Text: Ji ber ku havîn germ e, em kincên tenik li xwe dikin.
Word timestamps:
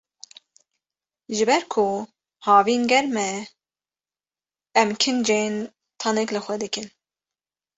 Ji 1.35 1.43
ber 1.49 1.63
ku 1.73 1.83
havîn 2.45 2.83
germ 2.91 3.15
e, 3.29 3.31
em 4.81 4.89
kincên 5.01 5.53
tenik 5.99 6.29
li 6.31 6.39
xwe 6.45 6.55
dikin. 6.63 6.87